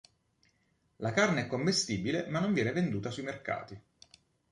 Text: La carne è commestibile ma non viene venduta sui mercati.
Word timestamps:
La 0.95 1.11
carne 1.13 1.41
è 1.41 1.45
commestibile 1.45 2.25
ma 2.25 2.39
non 2.39 2.53
viene 2.53 2.71
venduta 2.71 3.11
sui 3.11 3.21
mercati. 3.21 3.79